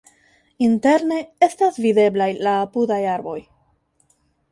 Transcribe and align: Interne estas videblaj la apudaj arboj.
Interne 0.67 1.19
estas 1.47 1.77
videblaj 1.85 2.29
la 2.47 2.55
apudaj 2.63 2.99
arboj. 3.17 3.37